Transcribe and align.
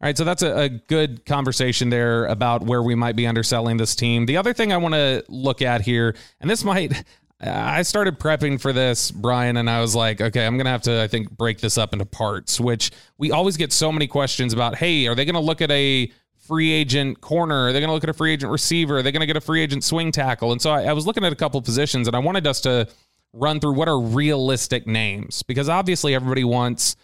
All 0.00 0.08
right, 0.08 0.18
so 0.18 0.24
that's 0.24 0.42
a, 0.42 0.58
a, 0.58 0.68
good 0.68 1.24
conversation 1.24 1.88
there 1.88 2.26
about 2.26 2.64
where 2.64 2.82
we 2.82 2.94
might 2.94 3.16
be 3.16 3.26
underselling 3.26 3.76
this 3.76 3.94
team. 3.94 4.26
The 4.26 4.36
other 4.36 4.52
thing 4.52 4.72
I 4.72 4.76
want 4.76 4.94
to 4.94 5.24
look 5.28 5.62
at 5.62 5.80
here, 5.80 6.16
and 6.40 6.50
this 6.50 6.64
might, 6.64 7.04
I 7.40 7.82
started 7.82 8.18
prepping 8.18 8.60
for 8.60 8.72
this, 8.72 9.10
Brian, 9.10 9.56
and 9.56 9.70
I 9.70 9.80
was 9.80 9.94
like, 9.94 10.20
okay, 10.20 10.46
I'm 10.46 10.56
going 10.56 10.66
to 10.66 10.70
have 10.70 10.82
to, 10.82 11.00
I 11.00 11.06
think, 11.06 11.30
break 11.30 11.60
this 11.60 11.78
up 11.78 11.92
into 11.92 12.04
parts, 12.04 12.60
which 12.60 12.90
we 13.18 13.30
always 13.30 13.56
get 13.56 13.72
so 13.72 13.92
many 13.92 14.06
questions 14.06 14.52
about. 14.52 14.76
Hey, 14.76 15.06
are 15.06 15.14
they 15.14 15.24
going 15.24 15.34
to 15.34 15.40
look 15.40 15.62
at 15.62 15.70
a 15.70 16.10
free 16.36 16.72
agent 16.72 17.20
corner? 17.20 17.68
Are 17.68 17.72
they 17.72 17.80
going 17.80 17.88
to 17.88 17.94
look 17.94 18.04
at 18.04 18.10
a 18.10 18.14
free 18.14 18.32
agent 18.32 18.50
receiver? 18.50 18.98
Are 18.98 19.02
they 19.02 19.12
going 19.12 19.20
to 19.20 19.26
get 19.26 19.36
a 19.36 19.40
free 19.40 19.62
agent 19.62 19.84
swing 19.84 20.12
tackle? 20.12 20.52
And 20.52 20.60
so 20.60 20.70
I, 20.70 20.84
I 20.84 20.92
was 20.92 21.06
looking 21.06 21.24
at 21.24 21.32
a 21.32 21.36
couple 21.36 21.60
positions, 21.62 22.06
and 22.08 22.16
I 22.16 22.18
wanted 22.18 22.46
us 22.46 22.60
to 22.62 22.88
run 23.32 23.60
through 23.60 23.74
what 23.74 23.88
are 23.88 24.00
realistic 24.00 24.86
names 24.86 25.42
because 25.42 25.68
obviously 25.68 26.14
everybody 26.14 26.44
wants 26.44 26.96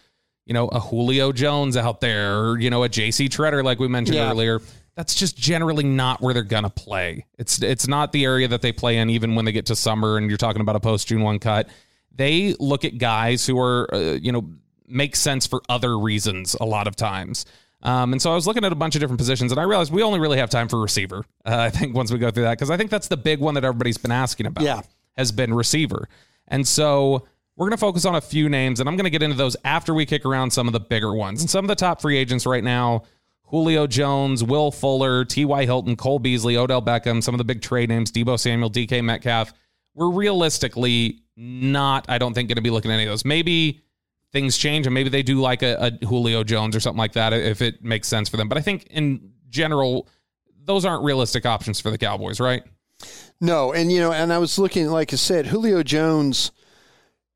you 0.51 0.53
know, 0.53 0.67
a 0.67 0.81
Julio 0.81 1.31
Jones 1.31 1.77
out 1.77 2.01
there, 2.01 2.37
or, 2.37 2.59
you 2.59 2.69
know, 2.69 2.83
a 2.83 2.89
JC 2.89 3.29
Tretter, 3.29 3.63
like 3.63 3.79
we 3.79 3.87
mentioned 3.87 4.17
yeah. 4.17 4.29
earlier. 4.29 4.59
That's 4.95 5.15
just 5.15 5.37
generally 5.37 5.85
not 5.85 6.19
where 6.19 6.33
they're 6.33 6.43
gonna 6.43 6.69
play. 6.69 7.25
It's 7.39 7.61
it's 7.61 7.87
not 7.87 8.11
the 8.11 8.25
area 8.25 8.49
that 8.49 8.61
they 8.61 8.73
play 8.73 8.97
in, 8.97 9.09
even 9.09 9.33
when 9.35 9.45
they 9.45 9.53
get 9.53 9.67
to 9.67 9.77
summer 9.77 10.17
and 10.17 10.27
you're 10.27 10.35
talking 10.35 10.59
about 10.59 10.75
a 10.75 10.81
post 10.81 11.07
June 11.07 11.21
one 11.21 11.39
cut. 11.39 11.69
They 12.13 12.53
look 12.59 12.83
at 12.83 12.97
guys 12.97 13.47
who 13.47 13.57
are, 13.61 13.95
uh, 13.95 13.99
you 14.21 14.33
know, 14.33 14.49
make 14.85 15.15
sense 15.15 15.47
for 15.47 15.61
other 15.69 15.97
reasons 15.97 16.57
a 16.59 16.65
lot 16.65 16.85
of 16.85 16.97
times. 16.97 17.45
Um, 17.81 18.11
and 18.11 18.21
so 18.21 18.29
I 18.29 18.35
was 18.35 18.45
looking 18.45 18.65
at 18.65 18.73
a 18.73 18.75
bunch 18.75 18.95
of 18.95 18.99
different 18.99 19.19
positions, 19.19 19.53
and 19.53 19.61
I 19.61 19.63
realized 19.63 19.93
we 19.93 20.03
only 20.03 20.19
really 20.19 20.39
have 20.39 20.49
time 20.49 20.67
for 20.67 20.81
receiver. 20.81 21.23
Uh, 21.45 21.55
I 21.59 21.69
think 21.69 21.95
once 21.95 22.11
we 22.11 22.19
go 22.19 22.29
through 22.29 22.43
that, 22.43 22.57
because 22.57 22.69
I 22.69 22.75
think 22.75 22.91
that's 22.91 23.07
the 23.07 23.15
big 23.15 23.39
one 23.39 23.53
that 23.53 23.63
everybody's 23.63 23.97
been 23.97 24.11
asking 24.11 24.47
about. 24.47 24.65
Yeah, 24.65 24.81
has 25.15 25.31
been 25.31 25.53
receiver, 25.53 26.09
and 26.49 26.67
so 26.67 27.25
we're 27.61 27.67
going 27.67 27.77
to 27.77 27.81
focus 27.81 28.05
on 28.05 28.15
a 28.15 28.21
few 28.21 28.49
names, 28.49 28.79
and 28.79 28.89
I'm 28.89 28.95
going 28.95 29.03
to 29.03 29.11
get 29.11 29.21
into 29.21 29.37
those 29.37 29.55
after 29.63 29.93
we 29.93 30.07
kick 30.07 30.25
around 30.25 30.49
some 30.49 30.65
of 30.65 30.73
the 30.73 30.79
bigger 30.79 31.13
ones. 31.13 31.41
And 31.41 31.49
some 31.49 31.63
of 31.63 31.69
the 31.69 31.75
top 31.75 32.01
free 32.01 32.17
agents 32.17 32.47
right 32.47 32.63
now 32.63 33.03
Julio 33.43 33.85
Jones, 33.85 34.43
Will 34.43 34.71
Fuller, 34.71 35.25
T.Y. 35.25 35.65
Hilton, 35.65 35.95
Cole 35.95 36.17
Beasley, 36.17 36.57
Odell 36.57 36.81
Beckham, 36.81 37.21
some 37.21 37.35
of 37.35 37.37
the 37.37 37.43
big 37.43 37.61
trade 37.61 37.89
names, 37.89 38.11
Deebo 38.11 38.39
Samuel, 38.39 38.71
DK 38.71 39.03
Metcalf. 39.03 39.53
We're 39.93 40.09
realistically 40.09 41.19
not, 41.37 42.09
I 42.09 42.17
don't 42.17 42.33
think, 42.33 42.49
going 42.49 42.55
to 42.55 42.63
be 42.63 42.71
looking 42.71 42.89
at 42.89 42.95
any 42.95 43.03
of 43.03 43.09
those. 43.09 43.25
Maybe 43.25 43.81
things 44.31 44.57
change 44.57 44.87
and 44.87 44.93
maybe 44.95 45.09
they 45.09 45.21
do 45.21 45.39
like 45.39 45.61
a, 45.61 45.75
a 46.01 46.05
Julio 46.05 46.43
Jones 46.43 46.75
or 46.75 46.79
something 46.79 46.97
like 46.97 47.13
that 47.13 47.31
if 47.31 47.61
it 47.61 47.83
makes 47.83 48.07
sense 48.07 48.27
for 48.27 48.37
them. 48.37 48.49
But 48.49 48.57
I 48.57 48.61
think 48.61 48.87
in 48.89 49.33
general, 49.49 50.07
those 50.63 50.83
aren't 50.83 51.03
realistic 51.03 51.45
options 51.45 51.79
for 51.79 51.91
the 51.91 51.99
Cowboys, 51.99 52.39
right? 52.39 52.63
No. 53.39 53.71
And, 53.71 53.91
you 53.91 53.99
know, 53.99 54.13
and 54.13 54.33
I 54.33 54.39
was 54.39 54.57
looking, 54.57 54.87
like 54.87 55.13
I 55.13 55.17
said, 55.17 55.45
Julio 55.45 55.83
Jones 55.83 56.51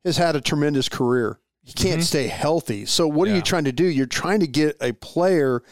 has 0.06 0.18
had 0.18 0.36
a 0.36 0.42
tremendous 0.42 0.88
career. 0.88 1.40
He 1.64 1.74
can't 1.74 1.96
mm-hmm. 1.96 2.02
stay 2.02 2.28
healthy. 2.28 2.86
So 2.86 3.08
what 3.08 3.28
yeah. 3.28 3.34
are 3.34 3.38
you 3.38 3.42
trying 3.42 3.64
to 3.66 3.72
do? 3.72 3.86
You're 3.86 4.06
trying 4.06 4.40
to 4.42 4.48
get 4.48 4.78
a 4.80 4.94
player 4.94 5.64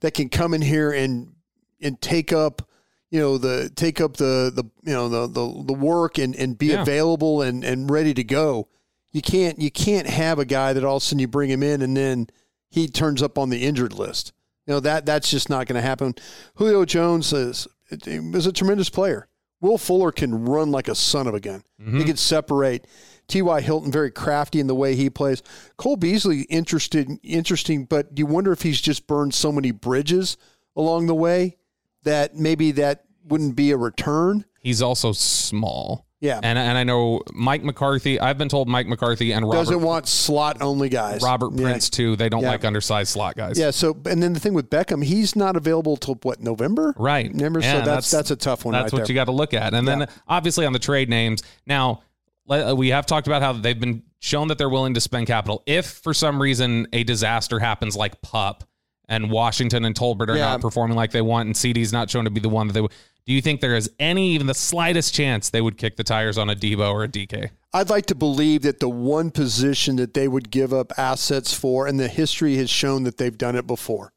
that 0.00 0.14
can 0.14 0.30
come 0.30 0.54
in 0.54 0.62
here 0.62 0.90
and 0.90 1.34
and 1.80 2.00
take 2.00 2.32
up 2.32 2.62
you 3.10 3.20
know 3.20 3.36
the 3.36 3.70
take 3.76 4.00
up 4.00 4.16
the 4.16 4.50
the 4.54 4.64
you 4.82 4.94
know 4.94 5.08
the 5.08 5.26
the, 5.26 5.64
the 5.66 5.72
work 5.74 6.16
and, 6.18 6.34
and 6.34 6.56
be 6.56 6.68
yeah. 6.68 6.80
available 6.80 7.42
and, 7.42 7.62
and 7.62 7.90
ready 7.90 8.14
to 8.14 8.24
go. 8.24 8.68
You 9.12 9.20
can't 9.20 9.60
you 9.60 9.70
can't 9.70 10.08
have 10.08 10.38
a 10.38 10.46
guy 10.46 10.72
that 10.72 10.82
all 10.82 10.96
of 10.96 11.02
a 11.02 11.04
sudden 11.04 11.18
you 11.18 11.28
bring 11.28 11.50
him 11.50 11.62
in 11.62 11.82
and 11.82 11.94
then 11.94 12.28
he 12.70 12.88
turns 12.88 13.22
up 13.22 13.36
on 13.36 13.50
the 13.50 13.62
injured 13.64 13.92
list. 13.92 14.32
You 14.66 14.72
know 14.72 14.80
that 14.80 15.04
that's 15.04 15.30
just 15.30 15.50
not 15.50 15.66
going 15.66 15.76
to 15.76 15.86
happen. 15.86 16.14
Julio 16.54 16.86
Jones 16.86 17.34
is 17.34 17.68
is 17.90 18.46
a 18.46 18.52
tremendous 18.52 18.88
player. 18.88 19.28
Will 19.60 19.78
Fuller 19.78 20.10
can 20.10 20.46
run 20.46 20.72
like 20.72 20.88
a 20.88 20.94
son 20.94 21.26
of 21.26 21.34
a 21.34 21.40
gun. 21.40 21.62
Mm-hmm. 21.80 21.98
He 21.98 22.04
can 22.04 22.16
separate. 22.16 22.86
T.Y. 23.32 23.62
Hilton 23.62 23.90
very 23.90 24.10
crafty 24.10 24.60
in 24.60 24.66
the 24.66 24.74
way 24.74 24.94
he 24.94 25.08
plays. 25.08 25.42
Cole 25.78 25.96
Beasley 25.96 26.42
interested, 26.42 27.08
interesting, 27.22 27.86
but 27.86 28.18
you 28.18 28.26
wonder 28.26 28.52
if 28.52 28.60
he's 28.60 28.78
just 28.78 29.06
burned 29.06 29.32
so 29.32 29.50
many 29.50 29.70
bridges 29.70 30.36
along 30.76 31.06
the 31.06 31.14
way 31.14 31.56
that 32.02 32.36
maybe 32.36 32.72
that 32.72 33.04
wouldn't 33.24 33.56
be 33.56 33.70
a 33.70 33.78
return. 33.78 34.44
He's 34.60 34.82
also 34.82 35.12
small. 35.12 36.04
Yeah, 36.20 36.40
and 36.42 36.58
and 36.58 36.76
I 36.76 36.84
know 36.84 37.22
Mike 37.32 37.64
McCarthy. 37.64 38.20
I've 38.20 38.36
been 38.36 38.50
told 38.50 38.68
Mike 38.68 38.86
McCarthy 38.86 39.32
and 39.32 39.46
Robert 39.46 39.56
doesn't 39.56 39.80
want 39.80 40.06
slot 40.06 40.60
only 40.60 40.90
guys. 40.90 41.22
Robert 41.22 41.56
Prince 41.56 41.88
too. 41.88 42.16
They 42.16 42.28
don't 42.28 42.42
yeah. 42.42 42.50
like 42.50 42.64
undersized 42.66 43.10
slot 43.10 43.34
guys. 43.34 43.58
Yeah. 43.58 43.70
So 43.70 43.98
and 44.04 44.22
then 44.22 44.34
the 44.34 44.40
thing 44.40 44.52
with 44.52 44.68
Beckham, 44.68 45.02
he's 45.02 45.34
not 45.34 45.56
available 45.56 45.96
till 45.96 46.16
what 46.22 46.40
November? 46.40 46.94
Right. 46.98 47.34
November. 47.34 47.60
Yeah, 47.60 47.72
so 47.72 47.78
that's, 47.78 47.86
that's, 47.86 48.10
that's 48.10 48.30
a 48.30 48.36
tough 48.36 48.64
one. 48.66 48.72
That's 48.72 48.92
right 48.92 48.92
what 48.92 49.06
there. 49.06 49.14
you 49.14 49.18
got 49.18 49.24
to 49.24 49.32
look 49.32 49.54
at. 49.54 49.72
And 49.72 49.88
then 49.88 50.06
obviously 50.28 50.66
on 50.66 50.74
the 50.74 50.78
trade 50.78 51.08
names 51.08 51.42
now 51.66 52.02
Uh, 52.48 52.74
we 52.76 52.88
have 52.88 53.06
talked 53.06 53.26
about 53.26 53.42
how 53.42 53.52
they've 53.52 53.78
been 53.78 54.02
shown 54.20 54.48
that 54.48 54.58
they're 54.58 54.68
willing 54.68 54.94
to 54.94 55.00
spend 55.00 55.26
capital. 55.26 55.62
If 55.66 55.86
for 55.86 56.14
some 56.14 56.40
reason 56.40 56.86
a 56.92 57.04
disaster 57.04 57.58
happens 57.58 57.96
like 57.96 58.20
Pup 58.22 58.64
and 59.08 59.30
Washington 59.30 59.84
and 59.84 59.94
Tolbert 59.94 60.28
are 60.28 60.36
yeah. 60.36 60.46
not 60.46 60.60
performing 60.60 60.96
like 60.96 61.10
they 61.10 61.20
want 61.20 61.46
and 61.46 61.56
CD's 61.56 61.92
not 61.92 62.10
shown 62.10 62.24
to 62.24 62.30
be 62.30 62.40
the 62.40 62.48
one 62.48 62.66
that 62.66 62.72
they 62.72 62.80
would, 62.80 62.92
do 63.24 63.32
you 63.32 63.40
think 63.40 63.60
there 63.60 63.76
is 63.76 63.90
any, 64.00 64.32
even 64.32 64.46
the 64.46 64.54
slightest 64.54 65.14
chance 65.14 65.50
they 65.50 65.60
would 65.60 65.78
kick 65.78 65.96
the 65.96 66.04
tires 66.04 66.38
on 66.38 66.50
a 66.50 66.56
Deebo 66.56 66.92
or 66.92 67.04
a 67.04 67.08
DK? 67.08 67.50
I'd 67.72 67.90
like 67.90 68.06
to 68.06 68.14
believe 68.14 68.62
that 68.62 68.80
the 68.80 68.88
one 68.88 69.30
position 69.30 69.96
that 69.96 70.14
they 70.14 70.26
would 70.26 70.50
give 70.50 70.72
up 70.72 70.92
assets 70.98 71.54
for, 71.54 71.86
and 71.86 72.00
the 72.00 72.08
history 72.08 72.56
has 72.56 72.68
shown 72.68 73.04
that 73.04 73.18
they've 73.18 73.36
done 73.36 73.54
it 73.54 73.66
before, 73.66 74.12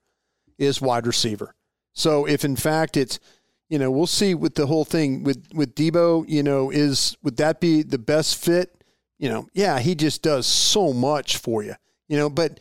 is 0.57 0.81
wide 0.81 1.05
receiver. 1.05 1.55
So 1.93 2.25
if 2.25 2.43
in 2.43 2.55
fact 2.55 2.97
it's 2.97 3.19
you 3.69 3.79
know, 3.79 3.89
we'll 3.89 4.07
see 4.07 4.35
with 4.35 4.55
the 4.55 4.67
whole 4.67 4.85
thing 4.85 5.23
with 5.23 5.47
with 5.53 5.75
Deebo. 5.75 6.25
You 6.27 6.43
know, 6.43 6.69
is 6.69 7.17
would 7.23 7.37
that 7.37 7.59
be 7.59 7.83
the 7.83 7.97
best 7.97 8.43
fit? 8.43 8.83
You 9.17 9.29
know, 9.29 9.47
yeah, 9.53 9.79
he 9.79 9.95
just 9.95 10.21
does 10.21 10.45
so 10.45 10.93
much 10.93 11.37
for 11.37 11.63
you. 11.63 11.75
You 12.07 12.17
know, 12.17 12.29
but 12.29 12.59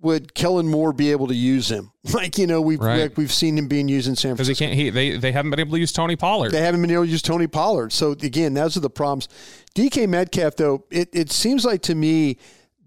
would 0.00 0.32
Kellen 0.34 0.68
Moore 0.68 0.92
be 0.92 1.10
able 1.10 1.26
to 1.26 1.34
use 1.34 1.70
him? 1.70 1.92
Like 2.10 2.38
you 2.38 2.46
know, 2.46 2.62
we've 2.62 2.80
right. 2.80 3.02
like 3.02 3.18
we've 3.18 3.32
seen 3.32 3.58
him 3.58 3.68
being 3.68 3.86
used 3.86 4.08
in 4.08 4.16
San 4.16 4.34
Francisco. 4.34 4.52
Because 4.54 4.58
he 4.58 4.64
can't. 4.64 4.74
He 4.74 4.88
they 4.88 5.18
they 5.18 5.30
haven't 5.30 5.50
been 5.50 5.60
able 5.60 5.72
to 5.72 5.78
use 5.78 5.92
Tony 5.92 6.16
Pollard. 6.16 6.52
They 6.52 6.62
haven't 6.62 6.80
been 6.80 6.90
able 6.90 7.04
to 7.04 7.10
use 7.10 7.20
Tony 7.20 7.46
Pollard. 7.46 7.92
So 7.92 8.12
again, 8.12 8.54
those 8.54 8.78
are 8.78 8.80
the 8.80 8.88
problems. 8.88 9.28
DK 9.74 10.08
Metcalf, 10.08 10.56
though, 10.56 10.84
it 10.90 11.10
it 11.12 11.30
seems 11.30 11.66
like 11.66 11.82
to 11.82 11.94
me 11.94 12.38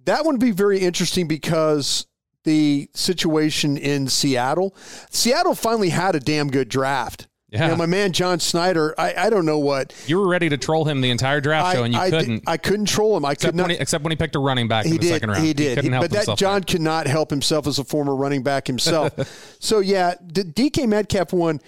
that 0.05 0.25
would 0.25 0.39
be 0.39 0.49
very 0.49 0.79
interesting 0.79 1.27
because 1.27 2.07
the 2.45 2.89
situation 2.93 3.77
in 3.77 4.07
Seattle. 4.07 4.75
Seattle 5.11 5.55
finally 5.55 5.89
had 5.89 6.15
a 6.15 6.19
damn 6.19 6.49
good 6.49 6.67
draft. 6.67 7.27
Yeah. 7.51 7.65
You 7.65 7.71
know, 7.71 7.75
my 7.75 7.86
man 7.86 8.13
John 8.13 8.39
Schneider, 8.39 8.95
I, 8.98 9.13
I 9.13 9.30
don't 9.30 9.45
know 9.45 9.59
what. 9.59 9.94
You 10.07 10.19
were 10.19 10.27
ready 10.30 10.48
to 10.48 10.57
troll 10.57 10.86
him 10.86 11.01
the 11.01 11.09
entire 11.09 11.42
draft 11.42 11.68
I, 11.68 11.74
show, 11.74 11.83
and 11.83 11.94
you 11.94 12.00
I 12.00 12.09
couldn't. 12.09 12.44
I 12.48 12.56
couldn't 12.56 12.86
troll 12.86 13.18
him. 13.18 13.25
I 13.25 13.33
except, 13.33 13.51
could 13.51 13.56
not. 13.57 13.63
when 13.63 13.71
he, 13.71 13.77
except 13.77 14.03
when 14.06 14.12
he 14.12 14.15
picked 14.15 14.38
a 14.38 14.39
running 14.39 14.69
back 14.69 14.86
in 14.86 14.94
he 14.94 14.98
the 14.98 15.01
did. 15.01 15.13
second 15.13 15.31
round. 15.31 15.44
He 15.44 15.53
did. 15.53 15.75
couldn't 15.75 15.92
help 15.92 16.09
but 16.09 16.12
that 16.12 16.38
John 16.38 16.62
there. 16.62 16.62
could 16.62 16.81
not 16.81 17.07
help 17.07 17.30
himself 17.30 17.68
as 17.68 17.77
a 17.77 17.83
former 17.83 18.15
running 18.15 18.42
back 18.42 18.68
himself. 18.68 19.57
so 19.59 19.80
yeah, 19.80 20.15
the 20.21 20.44
DK 20.44 20.88
Metcalf 20.88 21.33
one. 21.33 21.59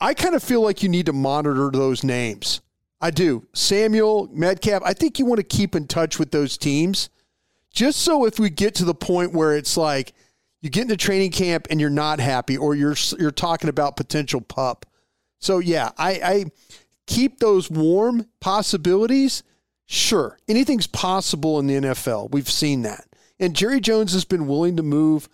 I 0.00 0.14
kind 0.14 0.34
of 0.34 0.42
feel 0.42 0.60
like 0.60 0.82
you 0.82 0.88
need 0.88 1.06
to 1.06 1.12
monitor 1.12 1.70
those 1.70 2.02
names. 2.04 2.60
I 3.00 3.10
do. 3.12 3.46
Samuel 3.52 4.28
Metcalf. 4.32 4.82
I 4.84 4.92
think 4.92 5.20
you 5.20 5.26
want 5.26 5.38
to 5.38 5.44
keep 5.44 5.76
in 5.76 5.86
touch 5.86 6.18
with 6.18 6.32
those 6.32 6.58
teams, 6.58 7.10
just 7.72 8.00
so 8.00 8.24
if 8.24 8.40
we 8.40 8.50
get 8.50 8.74
to 8.76 8.84
the 8.84 8.94
point 8.94 9.32
where 9.32 9.56
it's 9.56 9.76
like 9.76 10.14
you 10.62 10.70
get 10.70 10.82
into 10.82 10.96
training 10.96 11.30
camp 11.30 11.68
and 11.70 11.80
you're 11.80 11.90
not 11.90 12.18
happy, 12.18 12.56
or 12.56 12.74
you're 12.74 12.96
you're 13.20 13.30
talking 13.30 13.70
about 13.70 13.96
potential 13.96 14.40
pup. 14.40 14.84
So 15.38 15.58
yeah, 15.58 15.90
I, 15.96 16.10
I 16.10 16.44
keep 17.06 17.38
those 17.38 17.70
warm 17.70 18.26
possibilities. 18.40 19.42
Sure, 19.86 20.38
anything's 20.48 20.86
possible 20.86 21.58
in 21.58 21.66
the 21.66 21.74
NFL. 21.74 22.30
We've 22.30 22.48
seen 22.48 22.82
that, 22.82 23.06
and 23.40 23.56
Jerry 23.56 23.80
Jones 23.80 24.12
has 24.12 24.24
been 24.24 24.46
willing 24.46 24.76
to 24.76 24.82
move, 24.82 25.28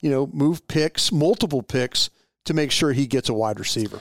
you 0.00 0.10
know, 0.10 0.28
move 0.32 0.66
picks, 0.66 1.12
multiple 1.12 1.62
picks, 1.62 2.10
to 2.46 2.54
make 2.54 2.72
sure 2.72 2.92
he 2.92 3.06
gets 3.06 3.28
a 3.28 3.34
wide 3.34 3.60
receiver. 3.60 4.00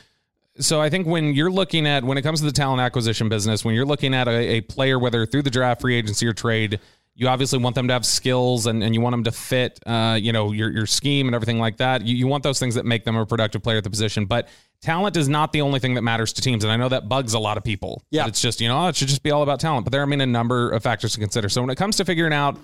So 0.59 0.81
I 0.81 0.89
think 0.89 1.07
when 1.07 1.33
you're 1.33 1.51
looking 1.51 1.87
at 1.87 2.03
when 2.03 2.17
it 2.17 2.21
comes 2.21 2.39
to 2.39 2.45
the 2.45 2.51
talent 2.51 2.81
acquisition 2.81 3.29
business, 3.29 3.63
when 3.63 3.75
you're 3.75 3.85
looking 3.85 4.13
at 4.13 4.27
a, 4.27 4.31
a 4.31 4.61
player, 4.61 4.99
whether 4.99 5.25
through 5.25 5.43
the 5.43 5.49
draft, 5.49 5.81
free 5.81 5.95
agency, 5.95 6.27
or 6.27 6.33
trade, 6.33 6.79
you 7.15 7.27
obviously 7.27 7.59
want 7.59 7.75
them 7.75 7.87
to 7.87 7.93
have 7.93 8.05
skills 8.05 8.65
and, 8.65 8.83
and 8.83 8.93
you 8.93 9.01
want 9.01 9.13
them 9.13 9.23
to 9.25 9.31
fit, 9.31 9.79
uh, 9.85 10.17
you 10.19 10.33
know, 10.33 10.51
your 10.51 10.71
your 10.71 10.85
scheme 10.85 11.27
and 11.27 11.35
everything 11.35 11.59
like 11.59 11.77
that. 11.77 12.05
You, 12.05 12.15
you 12.15 12.27
want 12.27 12.43
those 12.43 12.59
things 12.59 12.75
that 12.75 12.85
make 12.85 13.05
them 13.05 13.15
a 13.15 13.25
productive 13.25 13.63
player 13.63 13.77
at 13.77 13.83
the 13.83 13.89
position. 13.89 14.25
But 14.25 14.49
talent 14.81 15.17
is 15.17 15.29
not 15.29 15.53
the 15.53 15.61
only 15.61 15.79
thing 15.79 15.95
that 15.95 16.01
matters 16.01 16.33
to 16.33 16.41
teams, 16.41 16.63
and 16.63 16.71
I 16.71 16.77
know 16.77 16.89
that 16.89 17.09
bugs 17.09 17.33
a 17.33 17.39
lot 17.39 17.57
of 17.57 17.63
people. 17.63 18.03
Yeah. 18.11 18.27
It's 18.27 18.41
just 18.41 18.61
you 18.61 18.67
know 18.67 18.85
oh, 18.85 18.87
it 18.87 18.95
should 18.95 19.07
just 19.07 19.23
be 19.23 19.31
all 19.31 19.43
about 19.43 19.59
talent, 19.59 19.85
but 19.85 19.91
there 19.91 20.01
are 20.01 20.05
I 20.05 20.07
mean 20.07 20.21
a 20.21 20.25
number 20.25 20.69
of 20.71 20.83
factors 20.83 21.13
to 21.13 21.19
consider. 21.19 21.49
So 21.49 21.61
when 21.61 21.69
it 21.69 21.75
comes 21.75 21.97
to 21.97 22.05
figuring 22.05 22.33
out 22.33 22.57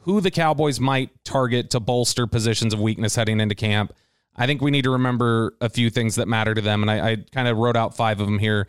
who 0.00 0.20
the 0.20 0.30
Cowboys 0.30 0.80
might 0.80 1.10
target 1.24 1.70
to 1.70 1.80
bolster 1.80 2.26
positions 2.26 2.72
of 2.72 2.80
weakness 2.80 3.14
heading 3.14 3.40
into 3.40 3.54
camp. 3.54 3.92
I 4.36 4.46
think 4.46 4.62
we 4.62 4.70
need 4.70 4.84
to 4.84 4.90
remember 4.90 5.54
a 5.60 5.68
few 5.68 5.90
things 5.90 6.14
that 6.14 6.26
matter 6.26 6.54
to 6.54 6.60
them. 6.60 6.82
And 6.82 6.90
I, 6.90 7.10
I 7.10 7.16
kind 7.32 7.48
of 7.48 7.58
wrote 7.58 7.76
out 7.76 7.96
five 7.96 8.20
of 8.20 8.26
them 8.26 8.38
here. 8.38 8.68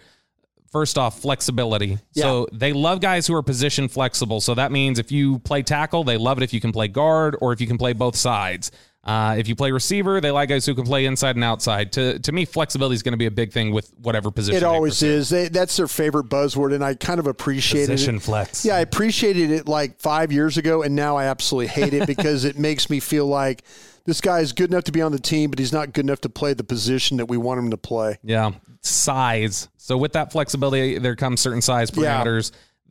First 0.71 0.97
off, 0.97 1.21
flexibility. 1.21 1.97
So 2.13 2.47
they 2.51 2.73
love 2.73 3.01
guys 3.01 3.27
who 3.27 3.35
are 3.35 3.43
position 3.43 3.87
flexible. 3.87 4.39
So 4.39 4.55
that 4.55 4.71
means 4.71 4.99
if 4.99 5.11
you 5.11 5.39
play 5.39 5.63
tackle, 5.63 6.03
they 6.03 6.17
love 6.17 6.37
it 6.37 6.43
if 6.43 6.53
you 6.53 6.61
can 6.61 6.71
play 6.71 6.87
guard 6.87 7.35
or 7.41 7.51
if 7.51 7.59
you 7.59 7.67
can 7.67 7.77
play 7.77 7.93
both 7.93 8.15
sides. 8.15 8.71
Uh, 9.03 9.35
if 9.39 9.47
you 9.47 9.55
play 9.55 9.71
receiver, 9.71 10.21
they 10.21 10.29
like 10.29 10.47
guys 10.49 10.63
who 10.63 10.75
can 10.75 10.83
play 10.85 11.05
inside 11.05 11.35
and 11.35 11.43
outside. 11.43 11.91
To 11.93 12.19
to 12.19 12.31
me, 12.31 12.45
flexibility 12.45 12.93
is 12.93 13.01
going 13.01 13.13
to 13.13 13.17
be 13.17 13.25
a 13.25 13.31
big 13.31 13.51
thing 13.51 13.71
with 13.71 13.91
whatever 14.01 14.29
position. 14.29 14.57
It 14.57 14.63
always 14.63 14.93
pursue. 14.93 15.07
is. 15.07 15.29
They, 15.29 15.47
that's 15.47 15.75
their 15.75 15.87
favorite 15.87 16.29
buzzword, 16.29 16.75
and 16.75 16.83
I 16.83 16.93
kind 16.93 17.19
of 17.19 17.25
appreciated 17.25 17.89
Position 17.89 18.17
it. 18.17 18.21
flex. 18.21 18.63
Yeah, 18.63 18.75
I 18.75 18.81
appreciated 18.81 19.49
it 19.49 19.67
like 19.67 19.99
five 19.99 20.31
years 20.31 20.57
ago, 20.57 20.83
and 20.83 20.95
now 20.95 21.17
I 21.17 21.25
absolutely 21.25 21.67
hate 21.67 21.95
it 21.95 22.05
because 22.05 22.45
it 22.45 22.59
makes 22.59 22.91
me 22.91 22.99
feel 22.99 23.25
like 23.25 23.63
this 24.05 24.21
guy 24.21 24.39
is 24.41 24.53
good 24.53 24.69
enough 24.69 24.83
to 24.83 24.91
be 24.91 25.01
on 25.01 25.11
the 25.11 25.19
team, 25.19 25.49
but 25.49 25.57
he's 25.57 25.73
not 25.73 25.93
good 25.93 26.05
enough 26.05 26.21
to 26.21 26.29
play 26.29 26.53
the 26.53 26.63
position 26.63 27.17
that 27.17 27.25
we 27.25 27.37
want 27.37 27.57
him 27.59 27.71
to 27.71 27.77
play. 27.77 28.19
Yeah. 28.23 28.51
Size. 28.81 29.67
So 29.77 29.97
with 29.97 30.13
that 30.13 30.31
flexibility, 30.31 30.97
there 30.99 31.15
comes 31.15 31.41
certain 31.41 31.61
size 31.61 31.89
Yeah. 31.95 32.23